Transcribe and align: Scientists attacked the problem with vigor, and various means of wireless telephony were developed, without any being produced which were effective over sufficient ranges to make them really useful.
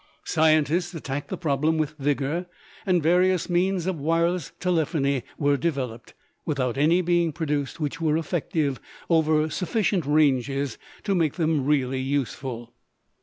Scientists 0.23 0.95
attacked 0.95 1.27
the 1.29 1.37
problem 1.37 1.77
with 1.77 1.93
vigor, 1.99 2.47
and 2.87 3.03
various 3.03 3.51
means 3.51 3.85
of 3.85 3.99
wireless 3.99 4.51
telephony 4.59 5.21
were 5.37 5.57
developed, 5.57 6.15
without 6.43 6.75
any 6.75 7.01
being 7.03 7.31
produced 7.31 7.79
which 7.79 8.01
were 8.01 8.17
effective 8.17 8.79
over 9.11 9.47
sufficient 9.51 10.03
ranges 10.07 10.79
to 11.03 11.13
make 11.13 11.35
them 11.35 11.65
really 11.67 11.99
useful. 12.01 12.73